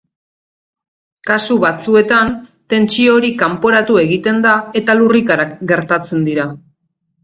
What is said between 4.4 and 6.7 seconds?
da eta lurrikarak gertatzen dira.